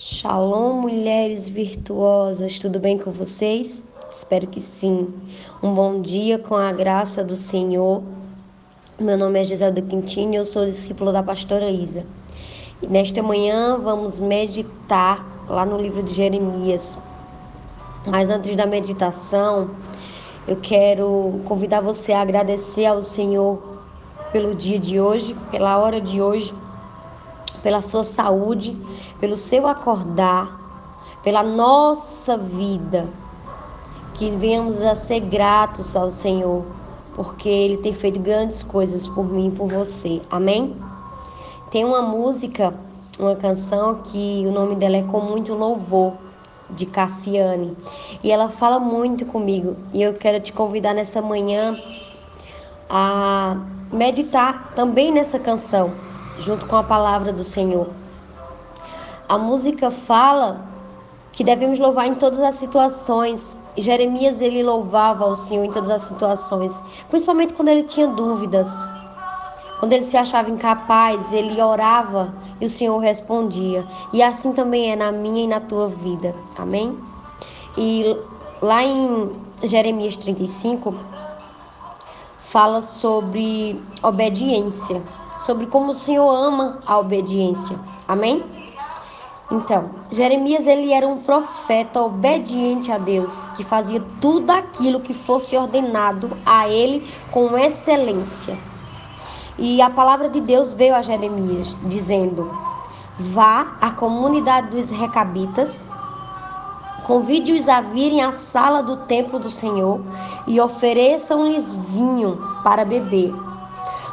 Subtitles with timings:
[0.00, 3.84] Shalom, mulheres virtuosas, tudo bem com vocês?
[4.08, 5.12] Espero que sim.
[5.60, 8.04] Um bom dia com a graça do Senhor.
[8.96, 12.06] Meu nome é Giselda Quintini, eu sou discípula da pastora Isa.
[12.80, 16.96] E nesta manhã vamos meditar lá no livro de Jeremias.
[18.06, 19.68] Mas antes da meditação,
[20.46, 23.80] eu quero convidar você a agradecer ao Senhor
[24.30, 26.54] pelo dia de hoje, pela hora de hoje
[27.62, 28.76] pela sua saúde,
[29.20, 30.58] pelo seu acordar,
[31.22, 33.08] pela nossa vida.
[34.14, 36.64] Que venhamos a ser gratos ao Senhor,
[37.14, 40.20] porque Ele tem feito grandes coisas por mim e por você.
[40.28, 40.76] Amém?
[41.70, 42.74] Tem uma música,
[43.18, 46.14] uma canção que o nome dela é Com Muito Louvor,
[46.70, 47.76] de Cassiane.
[48.22, 49.76] E ela fala muito comigo.
[49.92, 51.78] E eu quero te convidar nessa manhã
[52.90, 53.56] a
[53.92, 56.07] meditar também nessa canção
[56.40, 57.88] junto com a palavra do Senhor.
[59.28, 60.66] A música fala
[61.32, 63.58] que devemos louvar em todas as situações.
[63.76, 68.70] Jeremias ele louvava ao Senhor em todas as situações, principalmente quando ele tinha dúvidas.
[69.78, 73.86] Quando ele se achava incapaz, ele orava e o Senhor respondia.
[74.12, 76.34] E assim também é na minha e na tua vida.
[76.56, 76.98] Amém?
[77.76, 78.16] E
[78.60, 79.30] lá em
[79.62, 80.94] Jeremias 35
[82.40, 85.00] fala sobre obediência
[85.40, 87.78] sobre como o Senhor ama a obediência.
[88.06, 88.44] Amém?
[89.50, 95.56] Então, Jeremias ele era um profeta obediente a Deus, que fazia tudo aquilo que fosse
[95.56, 98.58] ordenado a ele com excelência.
[99.58, 102.50] E a palavra de Deus veio a Jeremias dizendo:
[103.18, 105.82] Vá à comunidade dos recabitas,
[107.06, 110.00] convide-os a virem à sala do templo do Senhor
[110.46, 113.34] e ofereçam-lhes vinho para beber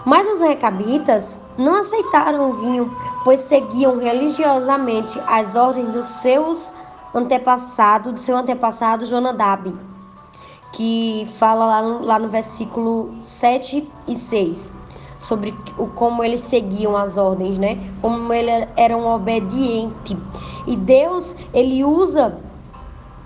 [0.05, 6.73] mas os recabitas não aceitaram o vinho, pois seguiam religiosamente as ordens dos seus
[7.13, 9.75] antepassados, do seu antepassado Jonadab,
[10.71, 14.71] que fala lá no, lá no versículo 7 e 6
[15.17, 17.79] sobre o, como eles seguiam as ordens, né?
[18.01, 20.17] Como eles eram obedientes.
[20.67, 22.37] E Deus, ele usa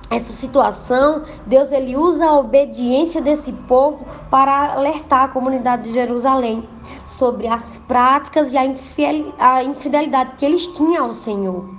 [0.10, 6.68] essa situação, Deus ele usa a obediência desse povo para alertar a comunidade de Jerusalém
[7.08, 11.70] sobre as práticas e a infidelidade que eles tinham ao Senhor.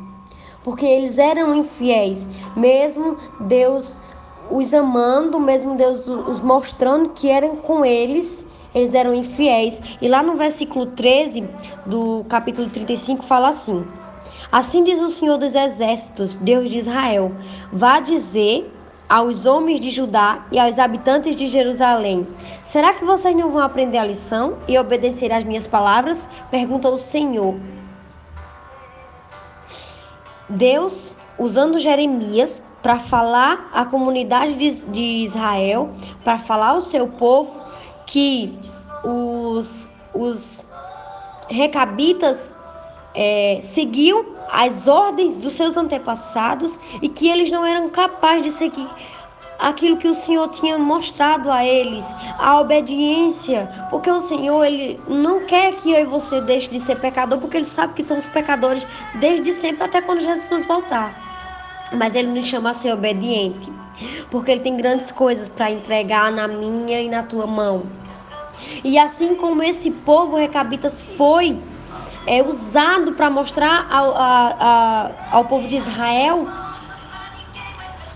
[0.62, 3.98] Porque eles eram infiéis, mesmo Deus
[4.50, 9.80] os amando, mesmo Deus os mostrando que eram com eles, eles eram infiéis.
[10.00, 11.48] E lá no versículo 13
[11.86, 13.84] do capítulo 35 fala assim:
[14.52, 17.32] Assim diz o Senhor dos Exércitos, Deus de Israel:
[17.72, 18.70] Vá dizer
[19.08, 22.26] aos homens de Judá e aos habitantes de Jerusalém:
[22.64, 26.28] Será que vocês não vão aprender a lição e obedecer às minhas palavras?
[26.50, 27.56] Pergunta o Senhor.
[30.48, 35.90] Deus, usando Jeremias para falar à comunidade de, Israel,
[36.24, 37.60] para falar ao seu povo
[38.04, 38.58] que
[39.04, 40.64] os, os
[41.48, 42.52] recabitas
[43.14, 48.88] é, seguiam as ordens dos seus antepassados e que eles não eram capazes de seguir
[49.60, 52.04] aquilo que o Senhor tinha mostrado a eles,
[52.38, 56.98] a obediência, porque o Senhor ele não quer que eu e você deixe de ser
[56.98, 58.86] pecador, porque ele sabe que somos pecadores
[59.20, 61.14] desde sempre até quando Jesus voltar.
[61.92, 63.70] Mas ele nos chama a ser obediente,
[64.30, 67.82] porque ele tem grandes coisas para entregar na minha e na tua mão.
[68.84, 71.58] E assim como esse povo recabitas foi
[72.26, 76.46] é usado para mostrar ao, a, a, ao povo de Israel,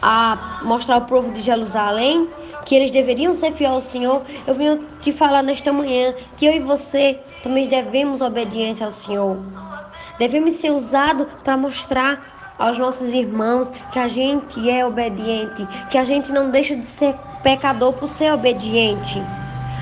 [0.03, 2.28] a mostrar ao povo de Jerusalém
[2.65, 6.53] que eles deveriam ser fiéis ao Senhor, eu venho te falar nesta manhã que eu
[6.53, 9.37] e você também devemos obediência ao Senhor.
[10.19, 16.04] Devemos ser usados para mostrar aos nossos irmãos que a gente é obediente, que a
[16.04, 19.21] gente não deixa de ser pecador por ser obediente.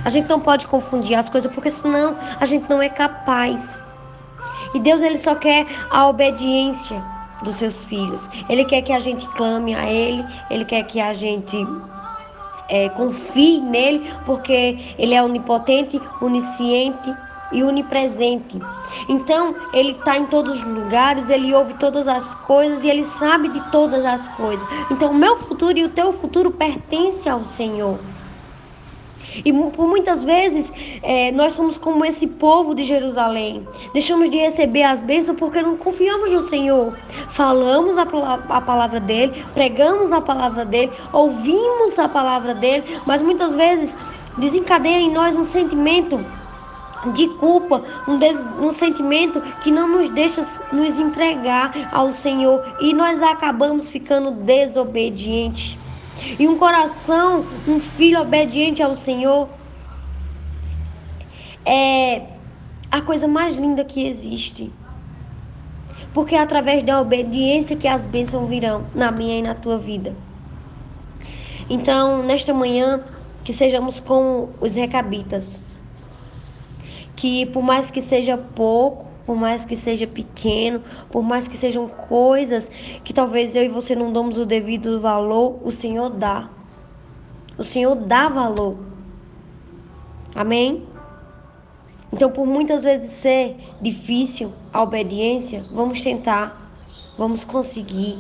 [0.05, 3.81] A gente não pode confundir as coisas, porque senão a gente não é capaz.
[4.75, 7.03] E Deus ele só quer a obediência
[7.43, 8.29] dos seus filhos.
[8.49, 11.57] Ele quer que a gente clame a Ele, Ele quer que a gente
[12.69, 17.13] é, confie nele, porque Ele é onipotente, onisciente
[17.53, 18.59] e onipresente.
[19.09, 23.49] Então, Ele está em todos os lugares, Ele ouve todas as coisas e Ele sabe
[23.49, 24.67] de todas as coisas.
[24.91, 27.99] Então, o meu futuro e o teu futuro pertence ao Senhor.
[29.45, 33.67] E por muitas vezes é, nós somos como esse povo de Jerusalém.
[33.93, 36.97] Deixamos de receber as bênçãos porque não confiamos no Senhor.
[37.31, 38.03] Falamos a,
[38.49, 43.97] a palavra dele, pregamos a palavra dele, ouvimos a palavra dele, mas muitas vezes
[44.39, 46.25] desencadeia em nós um sentimento
[47.15, 50.41] de culpa, um, des, um sentimento que não nos deixa
[50.73, 55.77] nos entregar ao Senhor e nós acabamos ficando desobedientes.
[56.39, 59.49] E um coração, um filho obediente ao Senhor
[61.65, 62.23] é
[62.91, 64.73] a coisa mais linda que existe.
[66.13, 70.15] Porque é através da obediência que as bênçãos virão na minha e na tua vida.
[71.71, 73.03] Então, nesta manhã,
[73.45, 75.63] que sejamos como os recabitas
[77.23, 81.89] que por mais que seja pouco, por mais que seja pequeno, por mais que sejam
[81.89, 82.71] coisas
[83.05, 86.49] que talvez eu e você não damos o devido valor, o Senhor dá.
[87.57, 88.77] O Senhor dá valor.
[90.35, 90.85] Amém?
[92.13, 96.71] Então, por muitas vezes ser difícil a obediência, vamos tentar,
[97.17, 98.19] vamos conseguir.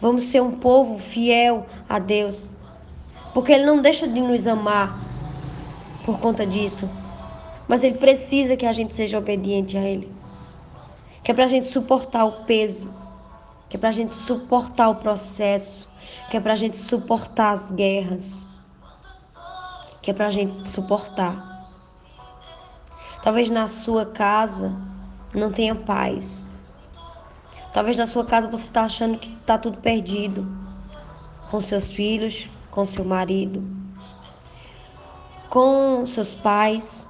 [0.00, 2.50] Vamos ser um povo fiel a Deus.
[3.32, 4.98] Porque Ele não deixa de nos amar
[6.04, 6.88] por conta disso.
[7.68, 10.12] Mas Ele precisa que a gente seja obediente a Ele.
[11.22, 12.92] Que é para a gente suportar o peso.
[13.68, 15.88] Que é para a gente suportar o processo.
[16.30, 18.48] Que é para a gente suportar as guerras.
[20.02, 21.52] Que é para a gente suportar.
[23.22, 24.74] Talvez na sua casa
[25.32, 26.44] não tenha paz.
[27.72, 30.46] Talvez na sua casa você está achando que está tudo perdido.
[31.50, 33.62] Com seus filhos, com seu marido,
[35.50, 37.06] com seus pais.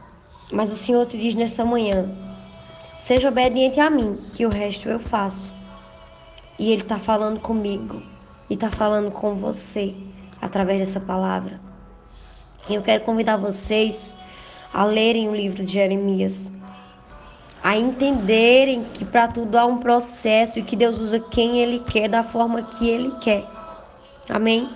[0.52, 2.06] Mas o Senhor te diz nessa manhã:
[2.94, 5.50] seja obediente a mim, que o resto eu faço.
[6.58, 8.02] E Ele está falando comigo
[8.50, 9.94] e está falando com você
[10.42, 11.58] através dessa palavra.
[12.68, 14.12] E eu quero convidar vocês
[14.72, 16.52] a lerem o livro de Jeremias,
[17.64, 22.08] a entenderem que para tudo há um processo e que Deus usa quem Ele quer,
[22.08, 23.44] da forma que Ele quer.
[24.28, 24.68] Amém?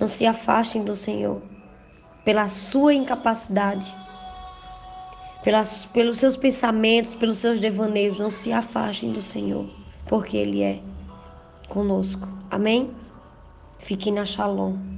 [0.00, 1.42] Não se afastem do Senhor
[2.24, 3.86] pela sua incapacidade
[5.44, 8.18] pelas, pelos seus pensamentos, pelos seus devaneios.
[8.18, 9.66] Não se afastem do Senhor,
[10.06, 10.80] porque Ele é
[11.68, 12.26] conosco.
[12.50, 12.90] Amém?
[13.78, 14.93] Fiquem na shalom.